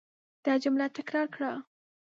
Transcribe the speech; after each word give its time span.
دا 0.45 0.53
جمله 0.63 0.85
تکرار 0.97 1.27
کړه. 1.35 1.51